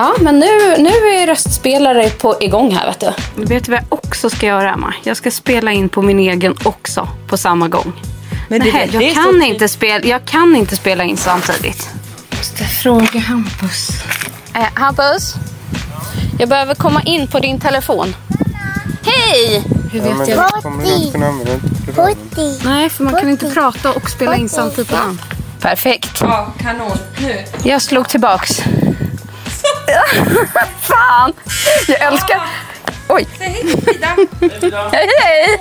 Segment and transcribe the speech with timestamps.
[0.00, 3.44] Ja, men nu, nu är röstspelare på igång här vet du.
[3.44, 4.94] Vet du vad jag också ska göra Emma?
[5.02, 7.92] Jag ska spela in på min egen också på samma gång.
[8.48, 11.16] Men Nej, det, det jag, är kan så inte spela, jag kan inte spela in
[11.16, 11.90] samtidigt.
[12.30, 13.90] Måste fråga Hampus.
[14.54, 15.34] Eh, Hampus?
[16.38, 18.16] Jag behöver komma in på din telefon.
[19.02, 19.64] Hej!
[19.92, 20.50] Hur vet jag?
[22.64, 24.94] Nej, för man kan inte prata och spela in samtidigt.
[25.60, 26.18] Perfekt.
[26.20, 26.98] Ja, kanon.
[27.18, 27.44] Nu.
[27.64, 28.62] Jag slog tillbaks.
[30.82, 31.32] Fan!
[31.88, 32.40] Jag älskar...
[33.08, 33.26] Oj.
[33.38, 34.08] Säg hej Frida.
[34.92, 35.60] Hej, hej!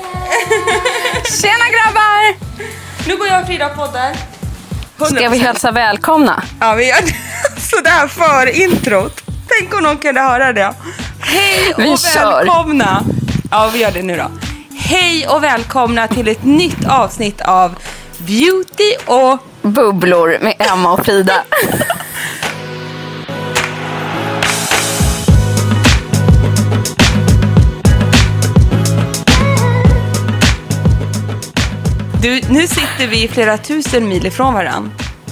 [1.42, 2.36] Tjena grabbar!
[3.08, 4.16] Nu går jag och Frida och poddar.
[4.98, 5.06] 100%.
[5.16, 6.44] Ska vi hälsa välkomna?
[6.60, 6.98] Ja, vi gör
[7.60, 9.22] sådär för introt.
[9.48, 10.74] Tänk om någon kunde höra det.
[11.20, 12.36] Hej och Vi kör.
[12.46, 13.04] välkomna.
[13.52, 14.32] Ja, vi gör det nu då.
[14.78, 17.76] Hej och välkomna till ett nytt avsnitt av
[18.18, 19.38] Beauty och...
[19.62, 21.34] Bubblor med Emma och Frida.
[32.22, 34.92] Du, nu sitter vi flera tusen mil ifrån varandra.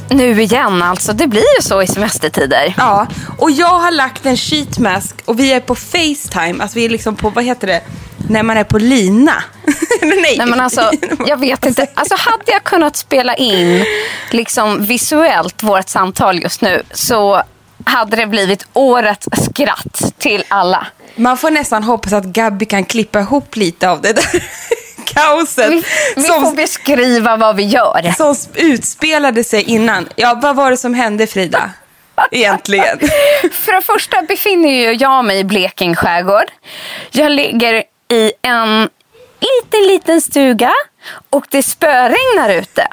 [0.10, 1.14] Nu igen alltså.
[1.14, 2.74] Det blir ju så i semestertider.
[2.78, 6.64] Ja, och jag har lagt en sheet mask och vi är på Facetime.
[6.64, 7.82] Alltså vi är liksom på, vad heter det,
[8.30, 9.44] när man är på lina.
[10.02, 10.36] Nej.
[10.38, 10.92] Nej men alltså,
[11.28, 11.88] jag vet inte.
[11.94, 13.86] Alltså hade jag kunnat spela in
[14.32, 17.44] liksom visuellt vårt samtal just nu så
[17.86, 20.88] hade det blivit årets skratt till alla.
[21.16, 24.26] Man får nästan hoppas att Gabby kan klippa ihop lite av det där
[25.14, 25.84] kaoset Vi,
[26.16, 28.14] vi som, får beskriva vad vi gör.
[28.18, 30.10] som utspelade sig innan.
[30.16, 31.72] Ja, vad var det som hände Frida?
[32.32, 33.00] Egentligen.
[33.52, 36.52] För det första befinner jag mig i Blekinge skärgård.
[37.12, 38.90] Jag ligger i en
[39.40, 40.74] liten, liten stuga
[41.30, 42.88] och det spöregnar ute.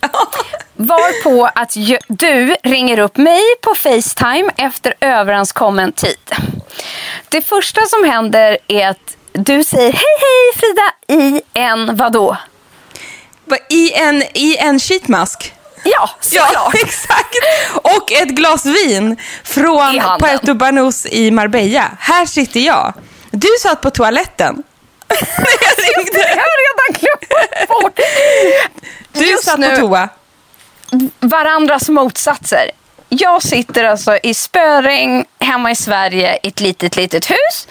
[0.76, 1.74] Varpå att
[2.08, 6.16] du ringer upp mig på Facetime efter överenskommen tid.
[7.28, 10.92] Det första som händer är att du säger hej hej Frida
[11.22, 12.36] i en vadå?
[13.44, 15.54] Va, I en, I en sheetmask.
[15.84, 16.74] Ja, Ja, såklart.
[16.74, 17.34] exakt.
[17.82, 20.00] Och ett glas vin från.
[20.20, 21.90] Puerto Banús i Marbella.
[21.98, 22.92] Här sitter jag.
[23.30, 24.62] Du satt på toaletten.
[25.08, 25.18] När
[25.60, 26.18] jag ringde.
[26.18, 28.00] Jag har redan glömt bort.
[29.12, 30.08] Du Just satt nu- på toa.
[31.20, 32.70] varandras motsatser.
[33.08, 37.68] Jag sitter alltså i spöregn hemma i Sverige i ett litet, litet hus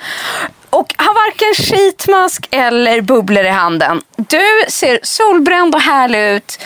[0.70, 4.02] och har varken skitmask eller bubblor i handen.
[4.18, 6.60] Du ser solbränd och härlig ut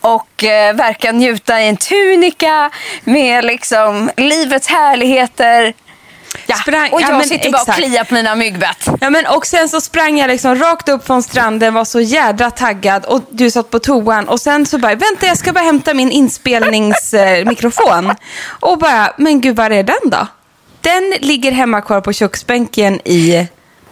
[0.00, 2.70] och eh, verkar njuta i en tunika
[3.04, 5.74] med liksom livets härligheter.
[6.46, 6.56] Ja.
[6.56, 7.78] Sprang- och ja, jag men sitter bara och exakt.
[7.78, 8.88] kliar på mina myggbett.
[9.00, 12.50] Ja, men, och sen så sprang jag liksom rakt upp från stranden, var så jädra
[12.50, 15.94] taggad och du satt på toan och sen så bara, vänta jag ska bara hämta
[15.94, 18.14] min inspelningsmikrofon.
[18.48, 20.26] och bara, men gud var är den då?
[20.84, 23.46] Den ligger hemma kvar på köksbänken i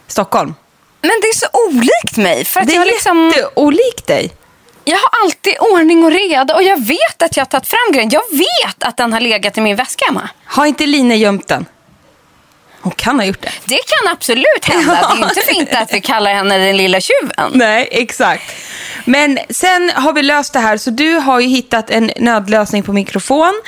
[0.06, 0.55] Stockholm.
[1.00, 2.44] Men det är så olikt mig.
[2.44, 3.33] För att Det jag är liksom...
[3.37, 4.33] jätteolikt dig.
[4.85, 8.11] Jag har alltid ordning och reda och jag vet att jag har tagit fram grejen.
[8.11, 10.29] Jag vet att den har legat i min väska hemma.
[10.44, 11.67] Har inte Line gömt den?
[12.81, 13.53] Hon kan ha gjort det.
[13.65, 15.15] Det kan absolut hända.
[15.17, 17.50] Det är inte fint att vi kallar henne den lilla tjuven.
[17.55, 18.43] Nej, exakt.
[19.05, 22.93] Men sen har vi löst det här, så du har ju hittat en nödlösning på
[22.93, 23.62] mikrofon.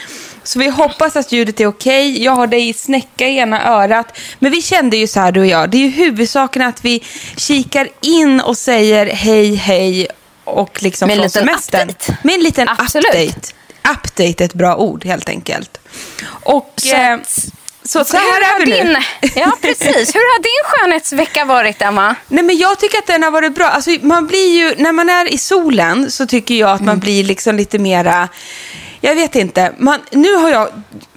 [0.54, 2.24] Så vi hoppas att ljudet är okej.
[2.24, 4.18] Jag har dig i snäcka i ena örat.
[4.38, 7.02] Men vi kände ju så här du och jag, det är ju huvudsaken att vi
[7.36, 10.08] kikar in och säger hej hej
[10.44, 11.88] och liksom Med från liten semestern.
[11.90, 12.16] update.
[12.22, 13.06] Med en liten Absolut.
[13.06, 13.52] update.
[13.90, 15.78] Update är ett bra ord helt enkelt.
[16.42, 17.16] Och Så eh,
[17.84, 18.92] så, så här hur är vi nu.
[18.92, 18.96] din,
[19.36, 20.14] Ja, precis.
[20.14, 22.14] Hur har din skönhetsvecka varit, Emma?
[22.28, 23.66] Nej men jag tycker att den har varit bra.
[23.66, 27.24] Alltså, man blir ju, när man är i solen så tycker jag att man blir
[27.24, 28.28] liksom lite mera,
[29.04, 29.72] jag vet inte.
[29.78, 30.68] Man, nu har jag,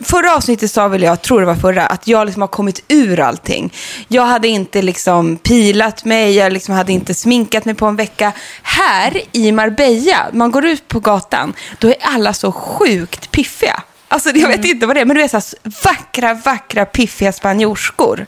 [0.04, 3.20] förra avsnittet sa väl jag, tror det var förra, att jag liksom har kommit ur
[3.20, 3.74] allting.
[4.08, 8.32] Jag hade inte liksom pilat mig, jag liksom hade inte sminkat mig på en vecka.
[8.62, 13.84] Här i Marbella, man går ut på gatan, då är alla så sjukt piffiga.
[14.08, 15.46] Alltså jag vet inte vad det är, men du är så här
[15.84, 18.26] vackra, vackra, piffiga spanjorskor.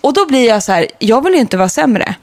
[0.00, 2.14] Och då blir jag så här, jag vill ju inte vara sämre.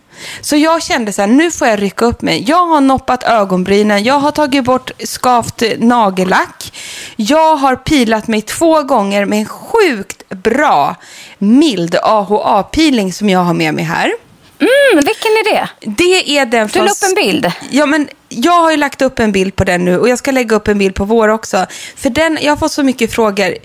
[0.42, 2.44] Så jag kände så här, nu får jag rycka upp mig.
[2.48, 6.74] Jag har noppat ögonbrynen, jag har tagit bort skavt nagellack.
[7.16, 10.96] Jag har pilat mig två gånger med en sjukt bra,
[11.38, 14.12] mild AHA-peeling som jag har med mig här.
[14.60, 15.69] Mm, vilken är det?
[15.80, 17.52] Det är den Du la upp en bild.
[17.69, 20.31] Ja, men jag har ju lagt upp en bild på den nu och jag ska
[20.31, 21.66] lägga upp en bild på vår också.
[21.96, 23.56] För den, jag har fått så mycket frågor.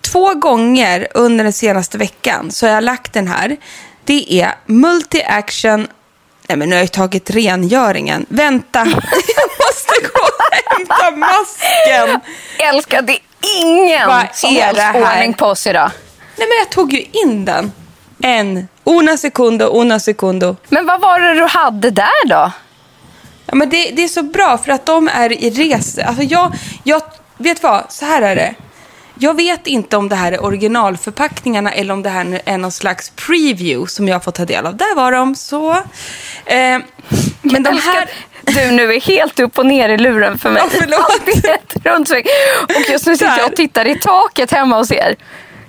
[0.00, 3.56] Två gånger under den senaste veckan så har jag lagt den här.
[4.04, 5.88] Det är multi-action...
[6.48, 8.26] Nej, men nu har jag tagit rengöringen.
[8.28, 8.78] Vänta,
[9.36, 12.20] jag måste gå och hämta masken.
[12.58, 13.20] Älskar, det är
[13.62, 15.02] ingen Vad som är här?
[15.02, 15.90] ordning på oss idag.
[16.36, 17.72] Nej, men jag tog ju in den.
[18.22, 18.68] En.
[18.84, 20.56] Una secundo, una secundo.
[20.68, 22.52] Men vad var det du hade där då?
[23.46, 26.02] Ja, men det, det är så bra för att de är i resor.
[26.02, 26.52] Alltså jag,
[26.84, 27.02] jag
[27.38, 28.54] vet vad, så här är det.
[29.22, 33.10] Jag vet inte om det här är originalförpackningarna eller om det här är någon slags
[33.10, 34.76] preview som jag får ta del av.
[34.76, 35.72] Där var de så.
[36.44, 36.78] Eh,
[37.42, 38.10] men de här...
[38.42, 40.62] Du nu är helt upp och ner i luren för mig.
[40.64, 41.00] Ja, förlåt.
[41.10, 42.24] Allt är ett rundsväng.
[42.64, 45.16] Och just nu sitter jag och tittar i taket hemma hos er.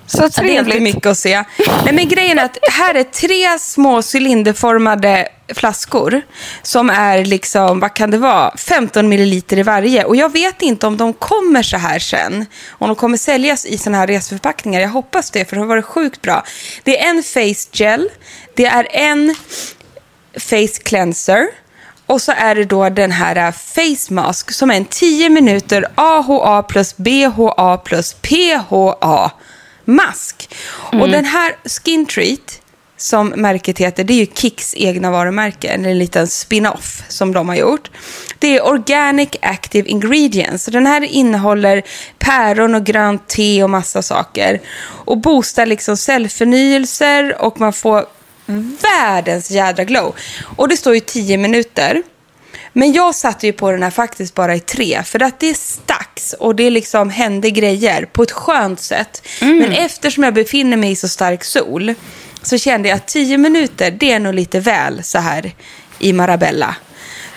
[0.08, 0.82] Så Det är inte trevligt.
[0.84, 1.44] mycket att se.
[1.86, 6.22] Nej, men grejen är att här är tre små cylinderformade flaskor
[6.62, 10.04] som är liksom, vad kan det vara, 15 milliliter i varje.
[10.04, 12.46] Och jag vet inte om de kommer så här sen.
[12.70, 14.82] Om de kommer säljas i såna här reseförpackningar.
[14.82, 16.44] Jag hoppas det, för det har varit sjukt bra.
[16.84, 18.10] Det är en face gel,
[18.56, 19.36] det är en
[20.38, 21.48] face cleanser.
[22.06, 25.86] Och så är det då den här äh, face mask som är en 10 minuter
[25.96, 29.32] AHA plus BHA plus PHA
[29.86, 30.50] mask.
[30.92, 32.62] Och den här Skin Treat
[32.98, 37.56] som märket heter, det är ju Kicks egna varumärke, en liten spin-off som de har
[37.56, 37.92] gjort.
[38.40, 40.66] Det är Organic Active Ingredients.
[40.66, 41.82] Den här innehåller
[42.20, 44.62] päron och grönt te och massa saker.
[45.06, 48.06] Och boostar liksom cellförnyelser och man får
[48.82, 50.16] världens jädra glow.
[50.56, 52.04] Och det står ju 10 minuter.
[52.74, 55.04] Men jag satte ju på den här faktiskt bara i tre.
[55.04, 59.28] För att det stacks och det liksom hände grejer på ett skönt sätt.
[59.40, 61.94] Men eftersom jag befinner mig i så stark sol
[62.44, 65.52] så kände jag att 10 minuter, det är nog lite väl så här
[66.00, 66.76] i Marabella.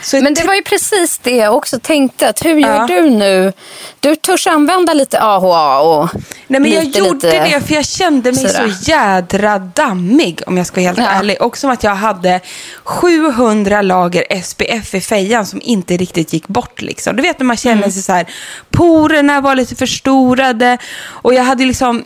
[0.03, 2.29] Så Men det var ju precis det jag också tänkte.
[2.29, 2.87] Att hur gör Ja.
[2.87, 3.53] du nu?
[4.01, 6.09] Du törs använda lite AHA och
[6.47, 7.45] Nej, men jag lite, gjorde lite...
[7.45, 8.69] det för jag kände mig sådär.
[8.79, 11.05] så jädra dammig om jag ska vara helt Ja.
[11.09, 11.43] ärlig.
[11.43, 12.41] Och som att jag hade
[12.85, 16.83] 700 lager SPF i fejan som inte riktigt gick bort.
[16.83, 17.17] Liksom.
[17.17, 17.91] Du vet när man känner Mm.
[17.93, 18.27] sig så här,
[18.71, 22.03] porerna var lite förstorade och jag hade liksom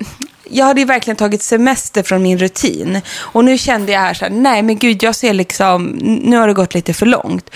[0.51, 3.01] jag hade ju verkligen tagit semester från min rutin.
[3.17, 6.49] Och nu kände jag här så här, nej men gud, jag ser liksom, nu har
[6.49, 7.51] det gått lite för långt.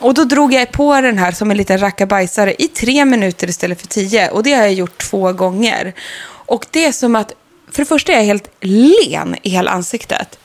[0.00, 3.80] Och då drog jag på den här som en liten rackabajsare i tre minuter istället
[3.80, 4.30] för tio.
[4.30, 5.92] Och det har jag gjort två gånger.
[6.46, 7.32] Och det är som att,
[7.72, 10.38] för det första är jag helt len i hela ansiktet.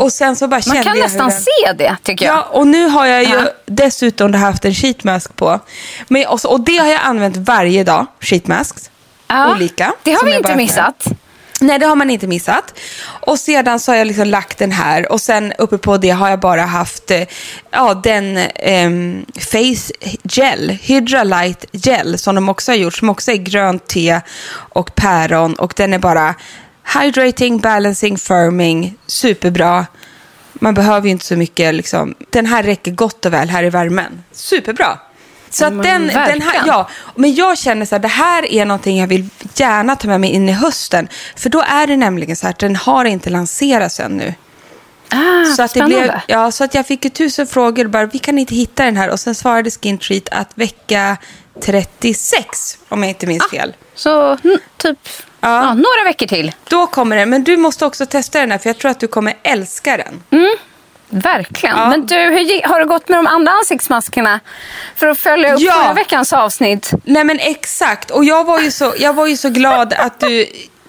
[0.00, 0.74] Och sen så bara Mm.
[0.76, 1.40] Man kan nästan den...
[1.40, 2.36] se det, tycker jag.
[2.36, 3.50] Ja, och nu har jag ju Ja.
[3.66, 5.60] dessutom haft en sheetmask på.
[6.08, 8.90] Men, och, så, och det har jag använt varje dag, sheetmasks.
[9.28, 9.94] Ja, Olika.
[10.02, 11.06] Det har vi inte missat.
[11.60, 12.78] Nej, det har man inte missat.
[13.04, 16.30] Och sedan så har jag liksom lagt den här och sen uppe på det har
[16.30, 17.22] jag bara haft eh,
[17.70, 19.92] ja, den ehm, Face
[20.22, 24.20] Gel, Hydra Light Gel som de också har gjort, som också är grönt te
[24.54, 26.34] och päron och den är bara
[26.94, 29.86] hydrating, balancing, firming, superbra.
[30.52, 32.14] Man behöver ju inte så mycket, liksom.
[32.30, 34.24] den här räcker gott och väl här i värmen.
[34.32, 34.98] Superbra.
[35.50, 38.64] Så att Men den, den här, ja, men jag känner så här, det här är
[38.64, 41.08] någonting jag vill gärna ta med mig in i hösten.
[41.36, 44.34] För då är det nämligen så här att den har inte lanserats ännu.
[45.10, 45.96] Ah, så, att det spännande.
[45.96, 48.96] blev, ja, så att jag fick ju tusen frågor, bara, vi kan inte hitta den
[48.96, 49.10] här.
[49.10, 51.16] Och sen svarade Skin Treat att vecka
[51.60, 53.74] 36, om jag inte minns fel.
[53.94, 54.98] Så mm, typ
[55.40, 56.52] Ja, några veckor till.
[56.68, 57.30] Då kommer den.
[57.30, 60.22] Men du måste också testa den här för jag tror att du kommer älska den.
[61.10, 61.76] Verkligen.
[61.76, 61.88] Ja.
[61.88, 64.40] Men du, hur har det gått med de andra ansiktsmaskerna?
[64.96, 65.72] För att följa upp Ja.
[65.72, 66.90] förra veckans avsnitt.
[67.04, 68.10] Nej men exakt.
[68.10, 70.46] Och jag var ju så, jag var ju så glad att du,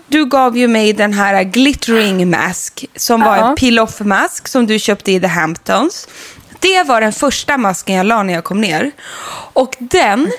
[0.07, 3.49] du gav ju mig den här glittering mask som var Ja.
[3.49, 6.07] en peel-off mask som du köpte i The Hamptons.
[6.59, 8.91] Det var den första masken jag la när jag kom ner.
[9.53, 10.31] Och den,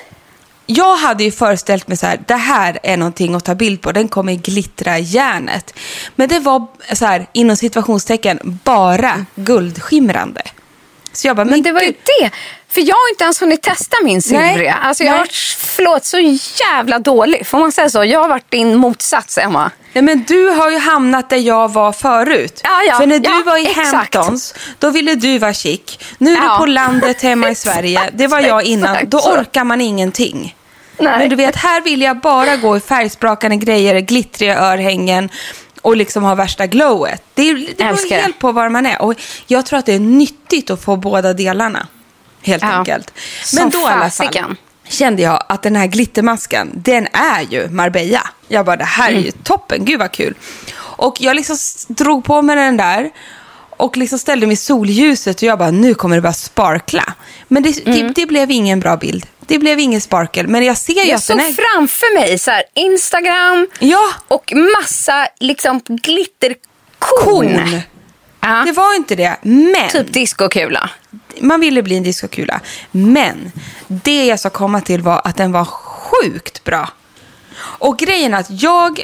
[0.65, 3.91] jag hade ju föreställt mig så här, det här är någonting att ta bild på,
[3.91, 5.73] den kommer glittra järnet.
[6.15, 10.41] Men det var så här, inom situationstecken, bara guldskimrande.
[11.13, 12.31] Så jag bara, Men det var ju det.
[12.71, 14.73] För jag har inte ens hunnit testa min silvriga.
[14.73, 16.19] Alltså jag har varit, förlåt, så
[16.59, 17.47] jävla dålig.
[17.47, 18.03] Får man säga så?
[18.05, 19.71] Jag har varit din motsats, Emma.
[19.93, 22.61] Nej, men du har ju hamnat där jag var förut.
[22.63, 24.15] Ja, ja, För när du ja, var i exakt.
[24.15, 25.81] Hamptons, då ville du vara chic.
[26.17, 27.99] Nu är du på landet hemma i Sverige.
[28.13, 28.97] Det var jag innan.
[29.07, 30.55] Då orkar man ingenting.
[30.97, 31.19] Nej.
[31.19, 35.29] Men du vet, här vill jag bara gå i färgsprakande grejer, glittriga örhängen
[35.81, 37.23] och liksom ha värsta glowet.
[37.33, 39.01] Det, är- det beror helt på var man är.
[39.01, 39.13] Och
[39.47, 41.87] jag tror att det är nyttigt att få båda delarna.
[42.43, 42.69] Helt Ja.
[42.69, 43.13] enkelt.
[43.43, 44.57] Som Men då i alla fall fasiken.
[44.87, 48.29] kände jag att den här glittermasken, den är ju Marbella.
[48.47, 50.33] Jag bara, det här är ju toppen, gud vad kul.
[50.77, 51.57] Och jag liksom
[51.87, 53.09] drog på mig den där
[53.77, 57.13] och liksom ställde mig i solljuset och jag bara, nu kommer det bara sparkla.
[57.47, 59.25] Men det, det, det blev ingen bra bild.
[59.39, 60.47] Det blev ingen sparkel.
[60.47, 61.53] Men jag ser ju Jag att den såg är...
[61.53, 67.81] framför mig så här, Instagram Ja, och massa liksom glitterkorn.
[68.41, 68.63] Ja.
[68.65, 69.35] Det var inte det.
[69.41, 70.89] Men Typ discokula.
[71.39, 72.59] Man ville bli en diskokula.
[72.91, 73.51] Men
[73.87, 76.89] det jag ska komma till var att den var sjukt bra.
[77.57, 79.01] Och grejen är att jag,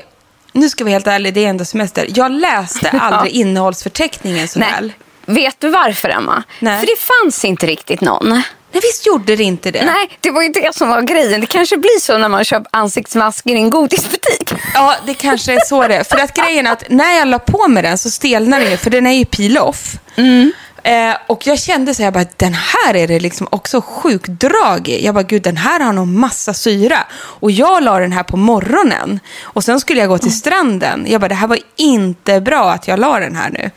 [0.52, 2.08] nu ska vi helt ärlig, det är ändå semester.
[2.16, 4.94] Jag läste aldrig innehållsförteckningen så väl.
[5.26, 6.44] Vet du varför, Emma?
[6.60, 6.80] Nej.
[6.80, 8.30] För det fanns inte riktigt någon.
[8.30, 8.44] Nej,
[8.82, 9.86] visst gjorde det inte det?
[9.86, 11.42] Nej, det var ju det som var grejen.
[11.42, 14.54] Det kanske blir så när man köper ansiktsmasker i en godisbutik.
[14.74, 16.04] Ja, det kanske är så det.
[16.10, 18.78] För att grejen är att när jag la på mig den så stelnar den ju,
[18.78, 19.98] för den är ju peel-off.
[20.84, 24.28] Eh, och jag kände så här, jag bara, den här är det liksom också sjukt
[24.28, 25.06] drag i.
[25.06, 26.98] Jag bara, gud den här har nog massa syra.
[27.14, 29.20] Och jag la den här på morgonen.
[29.42, 31.06] Och sen skulle jag gå till stranden.
[31.10, 33.72] Jag bara, det här var inte bra att jag la den här nu.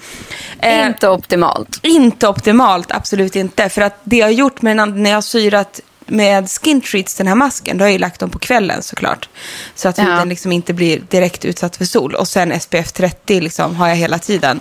[0.59, 1.78] Eh, Inte optimalt.
[1.83, 3.69] inte optimalt, absolut inte.
[3.69, 5.80] För att det jag har gjort med den- när jag har syrat
[6.11, 9.29] med skin treats, den här masken, då har jag ju lagt dem på kvällen såklart.
[9.75, 10.05] Så att Ja.
[10.05, 12.14] huden liksom inte blir direkt utsatt för sol.
[12.14, 14.61] Och sen SPF 30 liksom har jag hela tiden.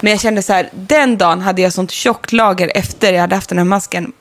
[0.00, 3.34] Men jag kände så här, den dagen hade jag sånt tjockt lager efter jag hade
[3.34, 4.12] haft den här masken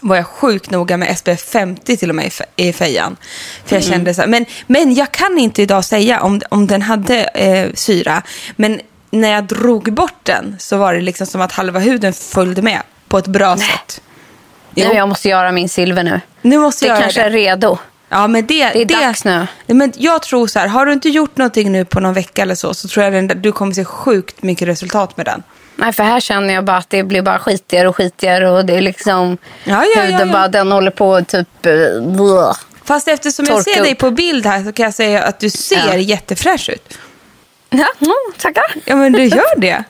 [0.00, 3.16] var jag sjukt noga med SPF 50 till och med i fe- i fejan.
[3.64, 6.82] För jag kände så här, men, men jag kan inte idag säga om, om den
[6.82, 8.22] hade eh, syra.
[8.56, 12.62] Men när jag drog bort den så var det liksom som att halva huden följde
[12.62, 14.00] med på ett bra sätt.
[14.78, 14.88] Jo.
[14.88, 16.20] Nej, jag måste göra min silver nu.
[16.42, 17.26] Nu måste Det jag kanske det.
[17.26, 17.78] är redo.
[18.08, 19.46] Ja, men det, Det är dags nu.
[19.66, 22.54] Men jag tror så här, har du inte gjort någonting nu på någon vecka eller
[22.54, 25.42] så, så tror jag den, du kommer se sjukt mycket resultat med den.
[25.76, 28.76] Nej, för här känner jag bara att det blir bara skitigare och skitigare och det
[28.76, 30.32] är liksom Ja, ja, huden ja, ja.
[30.32, 31.66] bara, den håller på typ...
[31.66, 32.52] eh, bleh.
[32.84, 33.98] Fast eftersom jag Torka ser dig upp.
[33.98, 35.96] på bild här så kan jag säga att du ser Ja.
[35.96, 36.98] jättefräsch ut.
[37.70, 38.64] Ja, mm, tackar.
[38.84, 39.84] Ja, men du gör det.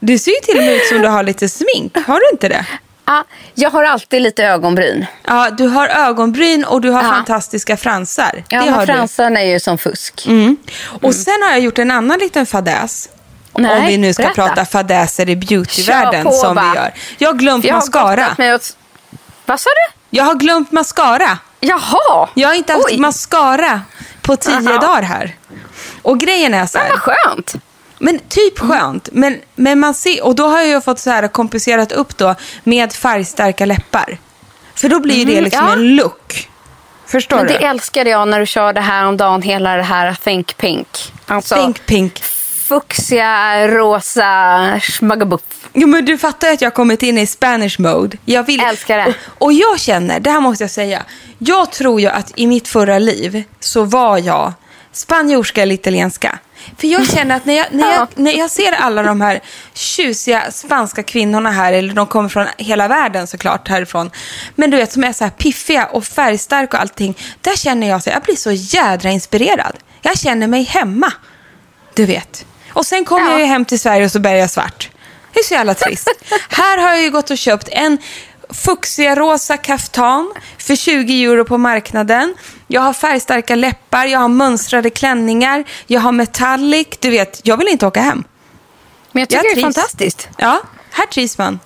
[0.00, 1.96] Du ser ju till och med ut som du har lite smink.
[2.06, 2.66] Har du inte det?
[3.06, 5.06] Ja, jag har alltid lite ögonbryn.
[5.26, 7.08] Ja, du har ögonbryn och du har Ja.
[7.10, 8.44] fantastiska fransar.
[8.48, 10.22] Ja, det men har fransarna är ju som fusk.
[10.26, 10.32] du.
[10.32, 10.56] Mm.
[11.02, 13.08] Och sen har jag gjort en annan liten fadäs.
[13.58, 14.34] Nej, om vi nu ska berätta.
[14.48, 16.70] prata fadäser i beautyvärlden på, som va?
[16.72, 16.94] vi gör.
[17.18, 18.34] Jag har glömt Jag har mascara.
[18.38, 18.76] mig åt...
[19.46, 20.16] Vad sa du?
[20.18, 21.38] Jag har glömt mascara.
[21.60, 22.28] Jaha!
[22.34, 22.98] Jag har inte haft Oj.
[22.98, 23.80] mascara
[24.22, 24.78] på tio Aha.
[24.78, 25.34] dagar här.
[26.02, 26.92] Och grejen är så Men här.
[26.92, 27.54] vad skönt.
[28.04, 29.08] Men typ skönt.
[29.12, 32.34] Men, men man ser, och då har jag ju fått så här kompenserat upp då
[32.64, 34.18] med färgstarka läppar.
[34.74, 35.72] För då blir ju det Mm, liksom ja.
[35.72, 36.48] en look.
[37.06, 37.52] Förstår Men du?
[37.52, 41.12] det älskade jag när du körde här om dagen hela det här Think Pink.
[41.26, 42.22] Alltså Think pink.
[42.68, 45.40] fuchsia, rosa, schmagabuff.
[45.72, 48.16] Jo, men du fattar ju att jag har kommit in i Spanish mode.
[48.24, 48.60] Jag vill...
[48.60, 49.06] Älskar det.
[49.06, 49.14] Och,
[49.46, 51.02] och jag känner, det här måste jag säga.
[51.38, 54.52] Jag tror ju att i mitt förra liv så var jag
[54.92, 56.38] spanjorska eller italienska.
[56.78, 57.94] För jag känner att när jag, när, Ja.
[57.94, 59.40] jag, när jag ser alla de här
[59.74, 64.10] tjusiga spanska kvinnorna här, eller de kommer från hela världen såklart härifrån.
[64.54, 67.18] Men du vet, som är så här piffiga och färgstarka och allting.
[67.40, 69.76] Där känner jag så jag blir så jädra inspirerad.
[70.02, 71.12] Jag känner mig hemma.
[71.94, 72.46] Du vet.
[72.72, 73.30] Och sen kommer Ja.
[73.32, 74.90] jag ju hem till Sverige och så bär jag svart.
[75.32, 76.08] Det är så jävla trist.
[76.48, 77.98] Här har jag ju gått och köpt en
[78.50, 82.34] fuchsia rosa kaftan för 20 euro på marknaden
[82.74, 86.88] jag har färgstarka läppar, jag har mönstrade klänningar, jag har metallic.
[87.00, 88.24] Du vet, jag vill inte åka hem.
[89.12, 90.28] Men jag tycker jag det är fantastiskt.
[90.38, 91.58] Ja, här trivs man.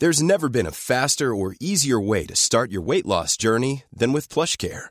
[0.00, 4.12] There's never been a faster or easier way to start your weight loss journey than
[4.12, 4.90] with plush care.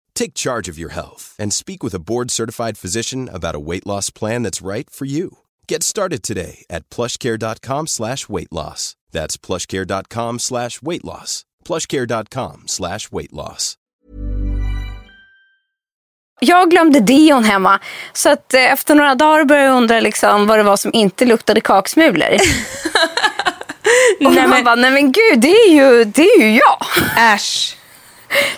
[0.15, 4.09] Take charge of your health and speak with a board-certified physician about a weight loss
[4.11, 5.29] plan that's right for you.
[5.67, 8.95] Get started today at plushcare.com slash weight loss.
[9.11, 11.43] That's plushcare.com slash weight loss.
[11.67, 13.75] plushcare.com slash weight loss.
[16.43, 17.79] Jag glömde Dion hemma.
[18.13, 21.25] Så att eh, efter några dagar började jag undra liksom, vad det var som inte
[21.25, 22.27] luktade kaksmulor.
[24.25, 26.77] Och Nej, man men- bara, nej men gud, det är ju, det är ju jag.
[27.35, 27.77] Äsch.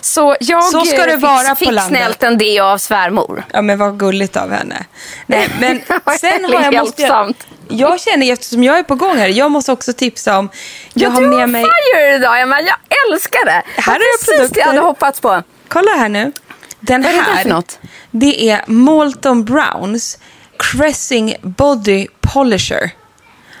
[0.00, 1.98] Så jag Så ska eh, det fick, vara fick landet.
[1.98, 3.44] snällt en deo av svärmor.
[3.52, 4.84] Ja men vad gulligt av henne.
[5.26, 5.80] Nej men
[6.20, 7.34] sen har jag måste jag,
[7.68, 10.48] jag känner eftersom jag är på gång här, jag måste också tipsa om,
[10.92, 12.60] jag har du med har mig, fire idag, Emma.
[12.60, 12.76] Jag
[13.12, 13.62] älskar det.
[13.82, 14.60] Här Det är precis det produkter.
[14.60, 15.42] jag hade hoppats på.
[15.68, 16.32] kolla här nu.
[16.80, 17.78] Den Vad är det här, för något?
[18.10, 20.18] det är Molton Browns
[20.58, 22.90] Cressing Body Polisher.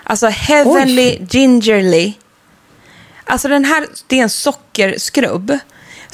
[0.04, 2.12] Alltså Heavenly Gingerly.
[3.24, 5.58] Alltså den här, det är en sockerskrubb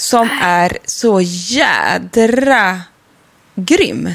[0.00, 2.80] som är så jädra
[3.54, 4.14] grym.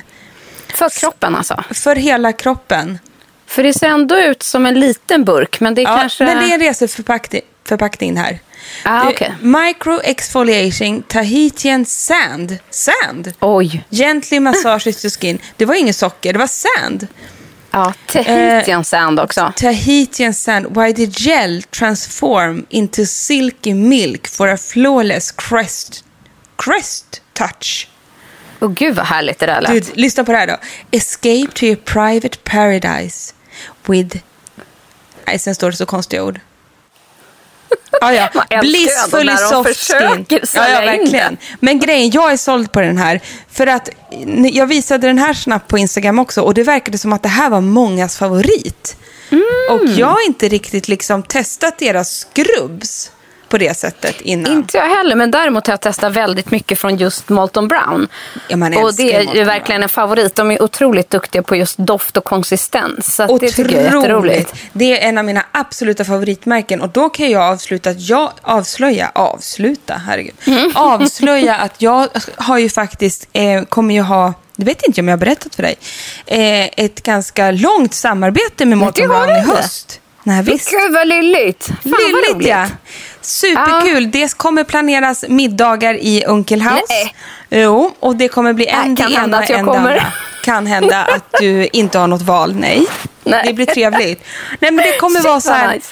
[0.68, 1.64] För kroppen alltså.
[1.72, 3.00] För hela kroppen.
[3.48, 6.26] För det ser ändå ut som en liten burk, men det är Ja, kanske...
[6.26, 8.40] Men det är en reseförpackning förpackning här.
[8.84, 9.34] Ah, okej.
[9.42, 12.58] Micro exfoliating Tahitian sand.
[12.70, 13.34] Sand?
[13.40, 13.86] Oj.
[13.90, 15.40] Gently massage to skin.
[15.58, 17.08] Det var inget socker, det var sand.
[17.76, 19.54] Ja, Tahitian sand också.
[19.56, 20.78] Tahitian sand.
[20.78, 26.04] Why the gel transform into silky milk for a flawless crest,
[26.58, 27.90] crest touch.
[28.60, 29.72] Åh gud vad härligt det där lät.
[29.72, 30.58] Dude, lyssna på det här då.
[30.92, 33.34] Escape to your private paradise
[33.86, 34.18] with...
[35.26, 36.40] Nej, sen står det så konstiga ord.
[38.02, 38.30] Ja, ja.
[38.62, 40.26] Blissfully soft skin.
[40.30, 41.38] Ja, ja, verkligen.
[41.60, 43.22] Men grejen, jag är såld på den här.
[43.52, 43.90] För att
[44.52, 47.50] jag visade den här snabbt på Instagram också och det verkade som att det här
[47.50, 48.98] var mångas favorit.
[49.30, 49.44] Mm.
[49.72, 53.12] Och jag har inte riktigt liksom testat deras skrubbs
[53.56, 54.52] på det sättet innan.
[54.52, 58.08] Inte jag heller, men däremot har jag testat väldigt mycket från just Molton Brown.
[58.48, 60.36] Ja, och det är ju verkligen en favorit.
[60.36, 63.16] De är otroligt duktiga på just doft och konsistens.
[63.16, 64.54] Så att det tycker jag är jätteroligt.
[64.74, 69.12] Det är en av mina absoluta favoritmärken och då kan jag avsluta att jag avslöja,
[69.16, 70.36] avsluta, herregud.
[70.46, 70.72] Mm.
[70.76, 75.18] Avslöja att jag har ju faktiskt, eh, kommer ju ha, det vet inte om jag
[75.18, 75.76] har berättat för dig,
[76.26, 80.02] eh, ett ganska långt samarbete med Molton Brown i höst.
[80.28, 80.72] Nej, visst.
[80.72, 81.66] Gud vad lylligt.
[81.66, 82.48] Fan vad Lilligt roligt.
[82.48, 82.68] ja.
[83.26, 84.12] Superkul.
[84.12, 86.82] Det kommer planeras middagar i Unkelhaus.
[86.90, 87.16] Nej.
[87.50, 90.14] Jo, och det kommer bli en det ena jag en det andra.
[90.44, 92.86] Kan hända att du inte har något val, nej.
[93.24, 93.44] Nej.
[93.46, 94.24] Det blir trevligt.
[94.60, 95.74] Nej, men det kommer Shit, vara så här.
[95.76, 95.88] nice.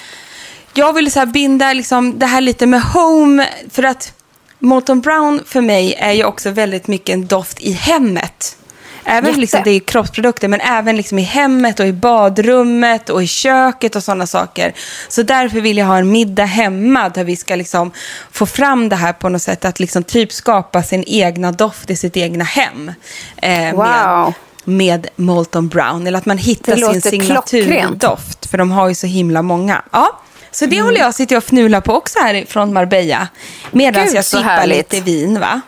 [0.74, 4.12] Jag vill så här binda liksom det här lite med home, för att
[4.58, 8.56] Molton Brown för mig är ju också väldigt mycket en doft i hemmet.
[9.04, 9.40] Även Jätte.
[9.40, 13.96] liksom, det är kroppsprodukter, men även liksom i hemmet och i badrummet och i köket
[13.96, 14.74] och sådana saker.
[15.08, 17.92] Så därför vill jag ha en middag hemma där vi ska liksom
[18.32, 19.64] få fram det här på något sätt.
[19.64, 22.92] Att liksom typ skapa sin egna doft i sitt egna hem.
[23.36, 23.84] Eh, Wow.
[23.84, 26.06] Med, med Molton Brown.
[26.06, 28.46] Eller att man hittar sin signaturdoft.
[28.50, 29.82] För de har ju så himla många.
[29.92, 33.28] Ja, så det håller jag sitter jag och fnular på också här från Marbella.
[33.70, 35.60] Medan Gud, jag sippar lite vin va?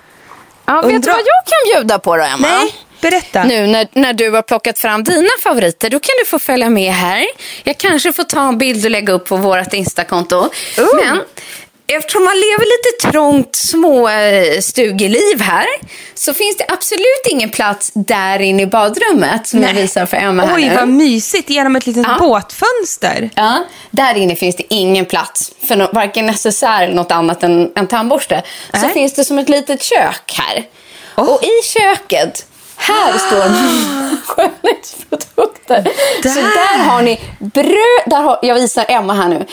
[0.67, 2.49] Ja, vet du vad jag kan bjuda på då, Emma?
[2.49, 3.45] Nej, berätta.
[3.45, 6.93] Nu när, när du har plockat fram dina favoriter, då kan du få följa med
[6.93, 7.27] här.
[7.65, 10.49] Jag kanske får ta en bild och lägga upp på vårt Instakonto.
[10.77, 11.21] Men
[11.89, 15.67] eftersom man lever lite trångt små eh, stugeliv här
[16.15, 19.83] så finns det absolut ingen plats där inne i badrummet som jag Nej.
[19.83, 20.75] visar för Emma här Oj, nu.
[20.75, 21.51] vad mysigt.
[21.51, 22.17] Genom ett litet Ja.
[22.19, 23.31] båtfönster.
[23.35, 27.73] Ja, där inne finns det ingen plats för no- varken necessär eller något annat än
[27.75, 28.43] en tandborste.
[28.73, 28.93] Så Nej.
[28.93, 30.65] finns det som ett litet kök här.
[31.17, 31.29] Oh.
[31.35, 33.41] Och i köket, här står
[34.27, 35.85] skönhetsprodukter.
[36.23, 39.47] Så där har ni bröd, där har, jag visar Emma här nu.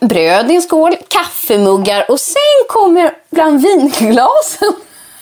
[0.00, 4.72] Bröd i en skål, kaffemuggar och sen kommer bland vinglasen.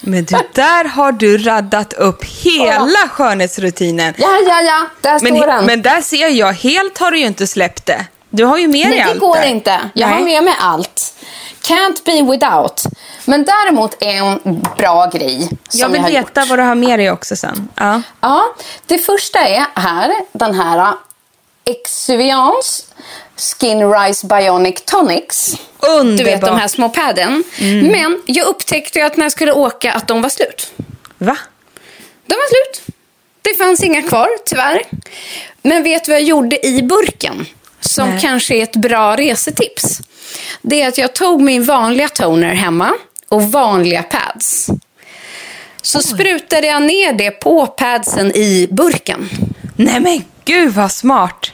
[0.01, 4.15] Men du, där har du raddat upp hela skönhetsrutinen.
[4.19, 5.65] Ja, ja, ja, där står Men, den.
[5.67, 8.07] men där ser jag, helt har du ju inte släppt det.
[8.31, 9.47] Du har ju med dig Nej, det allt går där.
[9.47, 9.81] inte.
[9.95, 10.25] Jag har Nej.
[10.25, 11.15] med mig allt.
[11.63, 12.83] Can't be without.
[13.25, 14.41] Men däremot en
[14.77, 16.49] bra grej som Jag vill har veta gjort.
[16.49, 17.69] vad du har med dig också sen.
[17.75, 18.03] Ja.
[18.21, 18.45] Ja,
[18.87, 20.95] det första är här, den här
[21.65, 22.83] Exuviance
[23.37, 25.57] Skin Rise Bionic Tonics.
[25.79, 26.19] Underbart.
[26.19, 27.45] Du vet de här små padden.
[27.61, 30.73] Men jag upptäckte att när jag skulle åka att de var slut.
[31.19, 31.37] Va?
[32.27, 32.97] De var slut.
[33.43, 34.83] Det fanns inga kvar, tyvärr.
[35.63, 37.47] Men vet du vad jag gjorde i burken?
[37.81, 38.21] Som Nej.
[38.21, 40.01] kanske är ett bra resetips.
[40.63, 42.93] Det är att jag tog min vanliga toner hemma
[43.29, 44.71] och vanliga pads.
[45.83, 49.29] Så sprutade jag ner det på padsen i burken.
[49.77, 51.53] Nej men gud vad smart.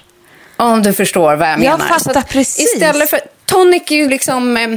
[0.57, 1.79] Om du förstår vad jag Jag menar.
[1.79, 2.75] fattar Så att precis.
[2.75, 4.69] Istället för, tonic är ju liksom eh,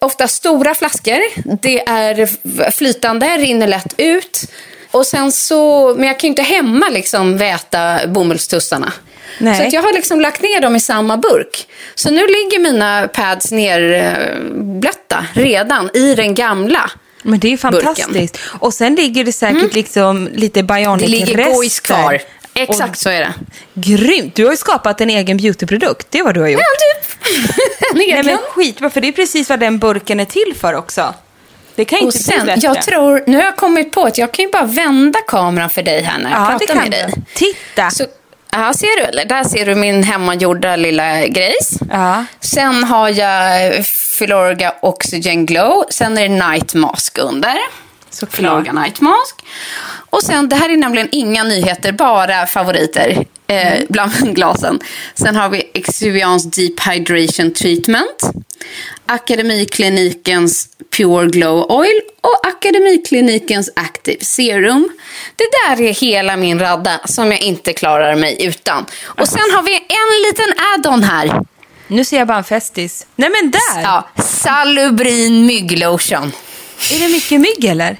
[0.00, 1.18] ofta stora flaskor.
[1.62, 4.50] Det är flytande, rinner lätt ut.
[4.90, 8.92] Och sen så, men jag kan ju inte hemma liksom väta bomullstussarna.
[9.38, 9.56] Nej.
[9.56, 11.66] Så att jag har liksom lagt ner dem i samma burk.
[11.94, 16.90] Så nu ligger mina pads nerblötta redan i den gamla.
[17.22, 18.08] Men det är fantastiskt.
[18.12, 18.58] Burken.
[18.60, 22.18] Och sen ligger det säkert liksom lite bionic Det ligger gojs kvar.
[22.54, 23.32] Exakt så är det.
[23.74, 24.34] Grymt.
[24.34, 26.06] Du har ju skapat en egen beautyprodukt.
[26.10, 26.60] Det är vad du har gjort.
[26.60, 27.12] Ja, du.
[27.90, 28.26] En Nej egen.
[28.26, 31.14] men skitbra, för det är precis vad den burken är till för också.
[31.74, 32.60] Det kan Och inte bli sen, bättre.
[32.66, 35.82] jag tror, nu har jag kommit på att jag kan ju bara vända kameran för
[35.82, 37.12] dig här när jag ja, pratar med dig.
[37.34, 37.90] Titta.
[37.90, 38.04] Så,
[38.52, 39.24] ja, ser du eller?
[39.24, 41.78] Där ser du min hemmagjorda lilla grejs.
[41.90, 42.24] Ja.
[42.40, 45.84] Sen har jag Filorga Oxygen Glow.
[45.90, 47.56] Sen är det Night Mask under.
[48.10, 48.36] Såklart.
[48.36, 49.44] Filorga Night Mask.
[50.10, 54.80] Och sen, det här är nämligen inga nyheter, bara favoriter eh, bland glasen.
[55.14, 58.22] Sen har vi Exuviance Deep Hydration Treatment.
[59.06, 64.88] Akademiklinikens Pure Glow Oil och Akademiklinikens Active Serum.
[65.36, 68.86] Det där är hela min radda som jag inte klarar mig utan.
[69.04, 71.40] Och sen har vi en liten add-on här.
[71.88, 73.06] Nu ser jag bara en festis.
[73.16, 73.82] Nej men där!
[73.82, 76.32] Ja, Salubrin mygglotion.
[76.92, 77.96] Är det mycket mygg eller?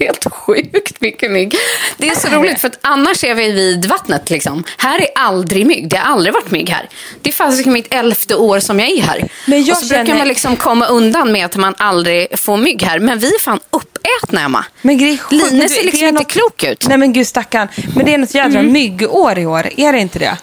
[0.00, 1.54] Helt sjukt mycket mygg.
[1.96, 4.30] Det är så roligt för att annars är vi vid vattnet.
[4.30, 4.64] Liksom.
[4.78, 5.88] Här är aldrig mygg.
[5.88, 6.88] Det har aldrig varit mygg här.
[7.22, 9.28] Det är faktiskt mitt elfte år som jag är här.
[9.46, 12.56] Men jag och så brukar känner- man liksom komma undan med att man aldrig får
[12.56, 12.98] mygg här.
[12.98, 14.64] Men vi är fan uppätna, Emma.
[14.82, 16.88] Men grej, du- ser liksom inte något- klok ut.
[16.88, 17.68] Nej men gud stackarn.
[17.96, 18.72] Men det är något jädra Mm.
[18.72, 19.68] myggår i år.
[19.76, 20.36] Är det inte det?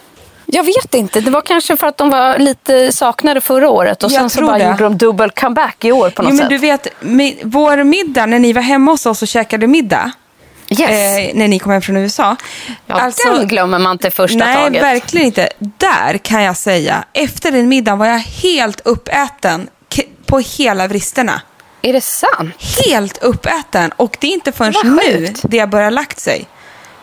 [0.54, 1.22] Jag vet inte.
[1.22, 4.04] Det var kanske för att de var lite saknade förra året.
[4.04, 4.64] Och Jag sen så bara det.
[4.66, 6.50] gjorde de dubbel comeback i år på något Jo men sätt.
[6.50, 6.88] du vet,
[7.44, 10.12] vår middag när ni var hemma hos oss och käkade middag.
[10.70, 10.90] yes.
[10.90, 12.36] Eh, när ni kom hem från USA.
[12.86, 14.84] ja, den glömmer man inte första nej, taget.
[14.84, 15.50] verkligen inte.
[15.60, 19.70] Där kan jag säga, efter den middagen var jag helt uppäten
[20.26, 21.42] på hela vristerna.
[21.82, 22.56] Är det sant?
[22.88, 23.92] Helt uppäten.
[23.98, 24.74] Och det är inte förrän
[25.06, 26.46] nu det har börjat lagt sig.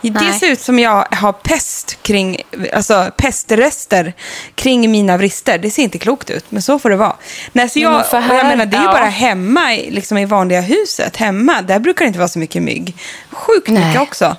[0.00, 0.32] Det Nej.
[0.40, 2.36] ser ut som jag har pest kring,
[2.72, 4.12] alltså pestrester
[4.54, 5.58] kring mina vrister.
[5.58, 7.16] Det ser inte klokt ut, men så får det vara.
[7.52, 8.92] Nej, så jag, men för och jag här- menar, det är ju ja.
[8.92, 11.16] bara hemma, liksom i vanliga huset.
[11.16, 12.96] Hemma, där brukar det inte vara så mycket mygg.
[13.30, 13.86] Sjukt Nej.
[13.86, 14.36] mycket också.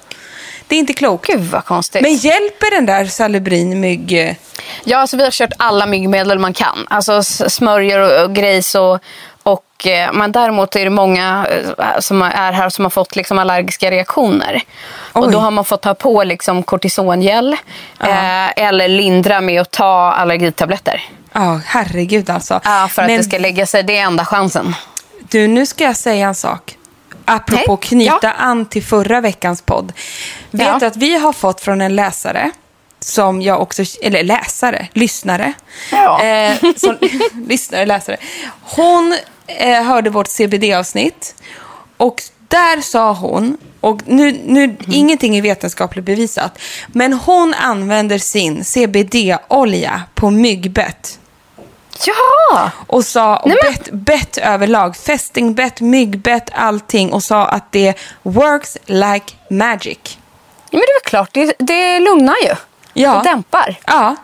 [0.68, 1.28] Det är inte klokt.
[1.28, 2.02] Gud vad konstigt.
[2.02, 4.14] Men hjälper den där Salubrin mygg...
[4.28, 4.36] eh,
[4.84, 6.88] Ja, alltså vi har kört alla myggmedel man kan.
[6.90, 9.00] Alltså s- smörjor och, och grejs och,
[9.52, 13.40] och eh, men däremot är det många eh, som är här som har fått liksom
[13.40, 14.62] allergiska reaktioner.
[15.14, 15.32] Och Oj.
[15.32, 17.54] då har man fått ta på liksom kortisongel
[18.00, 21.04] eh, eller lindra med att ta allergitabletter.
[21.34, 22.62] Ja, herregud alltså.
[22.64, 23.84] Ja, för att Men det ska lägga sig.
[23.84, 24.76] Det är enda chansen.
[25.20, 26.76] du, nu ska jag säga en sak.
[27.26, 27.88] Apropå Nej.
[27.90, 28.32] knyta Ja.
[28.38, 29.94] an till förra veckans podd.
[30.52, 30.88] Vet Ja.
[30.88, 32.52] att vi har fått från en läsare,
[33.00, 35.54] som jag också, eller läsare, lyssnare.
[35.92, 36.24] Ja.
[36.24, 36.98] Eh, som,
[37.48, 38.18] lyssnare, läsare.
[38.62, 39.18] Hon
[39.58, 41.36] eh, hörde vårt CBD-avsnitt
[41.98, 44.78] och där sa hon, och nu, nu Mm.
[44.92, 51.20] ingenting är vetenskapligt bevisat, men hon använder sin CBD-olja på myggbett.
[52.06, 52.72] Ja!
[52.88, 57.94] Och sa och Nej, men- bett, bett överlag, fästingbett, myggbett, allting och sa att det
[58.24, 59.98] works like magic.
[60.70, 61.30] ja men det är klart.
[61.34, 62.56] Det, det lugnar ju.
[62.94, 63.22] Ja.
[63.24, 63.76] Det dämpar.
[63.88, 64.16] Ja.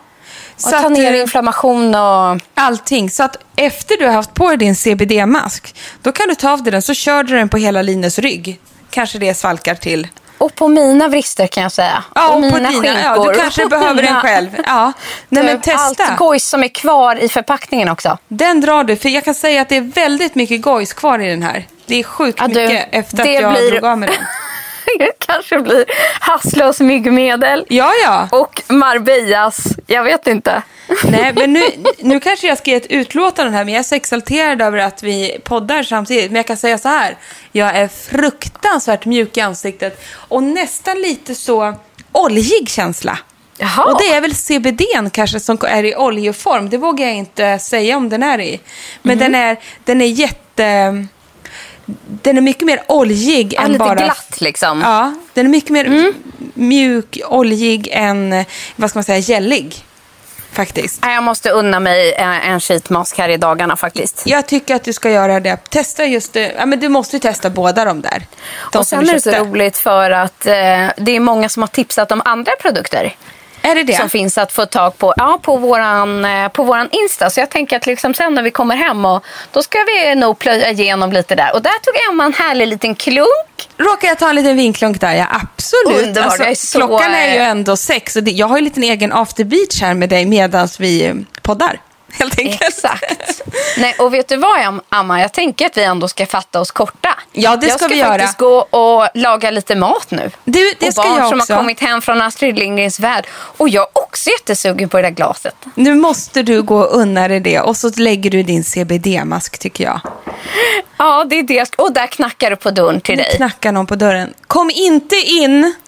[0.64, 2.40] Och ta ner eh, inflammation och...
[2.54, 3.10] Allting.
[3.10, 6.62] Så att efter du har haft på dig din CBD-mask, då kan du ta av
[6.62, 8.60] dig den så kör du den på hela Linus rygg.
[8.90, 10.08] Kanske det svalkar till.
[10.38, 12.04] Och på mina vrister kan jag säga.
[12.14, 12.70] Ja, och mina på dina.
[12.70, 13.00] skinkor.
[13.04, 14.48] Ja, du och kanske behöver den mina- själv.
[14.66, 14.92] Ja.
[15.28, 16.04] Nej, men Typ testa.
[16.06, 18.18] Allt gojs som är kvar i förpackningen också.
[18.28, 21.28] Den drar du, för jag kan säga att det är väldigt mycket gojs kvar i
[21.30, 21.66] den här.
[21.86, 24.18] Det är sjukt Ja, du, mycket efter att jag blir- drog av med den.
[25.26, 25.84] kanske blir
[26.20, 27.64] hasslös myggmedel.
[27.68, 28.28] Ja, ja.
[28.32, 30.62] Och Marbellas, jag vet inte.
[31.10, 31.62] Nej, men nu,
[31.98, 35.02] nu kanske jag ska ge ett utlåtande här, men jag är så exalterad över att
[35.02, 36.30] vi poddar samtidigt.
[36.30, 37.16] Men jag kan säga så här,
[37.52, 41.74] jag är fruktansvärt mjuk i ansiktet och nästan lite så
[42.12, 43.18] oljig känsla.
[43.58, 43.84] Jaha.
[43.84, 46.70] Och det är väl CBD kanske som är i oljeform.
[46.70, 48.60] Det vågar jag inte säga om den är i.
[49.02, 49.24] Men Mhm.
[49.24, 51.06] den, är, den är jätte...
[52.22, 53.94] Den är mycket mer oljig Ja, än lite bara...
[53.94, 54.80] glatt liksom.
[54.80, 56.12] Ja, den är mycket mer
[56.54, 58.44] mjuk, oljig än,
[58.76, 59.84] vad ska man säga, gällig.
[60.52, 60.98] Faktiskt.
[61.02, 64.22] Jag måste unna mig eh, en sheetmask här i dagarna faktiskt.
[64.26, 65.56] Jag tycker att du ska göra det.
[65.70, 66.52] Testa just det.
[66.58, 68.26] Ja, men du måste ju testa båda de där.
[68.72, 70.52] De och sen är det så roligt för att eh,
[70.96, 73.14] det är många som har tipsat om andra produkter.
[73.62, 73.96] Är det det?
[73.96, 77.30] Som finns att få tag på, ja, på, våran, eh, på våran Insta.
[77.30, 80.38] Så jag tänker att liksom sen när vi kommer hem och då ska vi nog
[80.38, 81.54] plöja igenom lite där.
[81.54, 83.68] Och där tog Emma en härlig liten klunk.
[83.78, 85.14] Råkar jag ta en liten vinklunk där?
[85.14, 86.18] Ja, absolut.
[86.18, 88.82] Alltså, är så- Klockan är ju ändå sex och det, jag har ju en liten
[88.82, 91.80] egen after beach här med dig medan vi poddar.
[92.12, 92.62] Helt enkelt.
[92.62, 93.42] Exakt.
[93.78, 95.20] Nej, och vet du vad Am- Amma?
[95.20, 97.08] Jag tänker att vi ändå ska fatta oss korta.
[97.32, 98.08] Ja, det jag ska ska vi göra.
[98.18, 100.30] faktiskt gå och laga lite mat nu.
[100.44, 101.52] Du, det och ska barn jag som också.
[101.52, 103.26] har kommit hem från Astrid Lindgrens värld.
[103.32, 105.54] Och jag är också jättesugen på det där glaset.
[105.74, 109.84] Nu måste du gå och unna dig det och så lägger du din CBD-mask tycker
[109.84, 110.00] jag.
[110.96, 111.54] Ja, det är det.
[111.54, 113.36] jag ska- Och där knackar det på dörren till Nu dig.
[113.36, 114.34] knackar någon på dörren.
[114.46, 115.74] Kom inte in!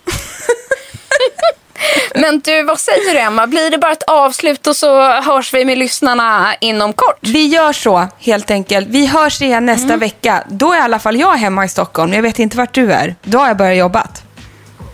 [2.14, 3.46] Men du, vad säger du Emma?
[3.46, 7.18] Blir det bara ett avslut och så hörs vi med lyssnarna inom kort?
[7.20, 8.88] Vi gör så helt enkelt.
[8.90, 9.98] Vi hörs igen nästa Mm.
[10.00, 10.44] vecka.
[10.48, 12.12] Då är i alla fall jag hemma i Stockholm.
[12.12, 13.14] Jag vet inte vart du är.
[13.22, 14.22] Då har jag börjat jobbat.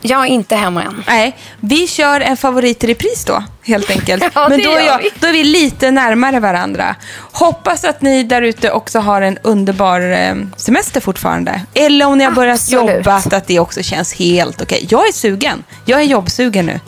[0.07, 1.05] Jag är inte hemma än.
[1.07, 4.25] Nej, vi kör en favorit i repris då, helt enkelt.
[4.35, 5.11] Ja, Men då är, jag, vi.
[5.21, 6.97] då är vi lite närmare varandra.
[7.33, 11.61] Hoppas att ni där ute också har en underbar eh, semester fortfarande.
[11.75, 12.97] Eller om ni har börjat Absolut.
[12.97, 14.87] jobba, att det också känns helt okej.
[14.91, 15.65] Jag är sugen.
[15.85, 16.81] Jag är jobbsugen nu.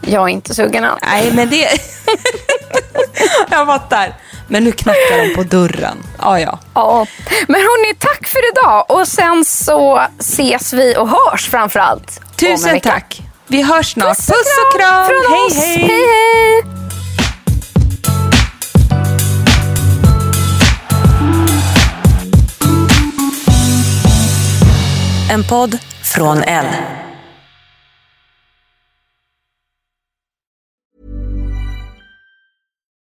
[0.00, 0.98] Jag är inte sugen än.
[1.02, 1.68] Nej, men det...
[3.50, 4.14] jag fattar.
[4.48, 5.96] Men nu knackar de på dörren.
[6.26, 6.58] Ja, ja.
[6.74, 7.06] Ja.
[7.48, 8.84] Men hörni, tack för idag.
[8.88, 12.20] Och sen så ses vi och hörs framför allt.
[12.36, 13.22] Tusen tack.
[13.46, 14.16] Vi hörs snart.
[14.16, 15.06] Puss Puss och kram.
[15.06, 15.78] från Hej, hej.
[15.78, 16.62] hej, hej.
[25.30, 26.66] En podd från L.